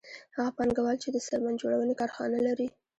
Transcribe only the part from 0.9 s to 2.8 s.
چې د څرمن جوړونې کارخانه لري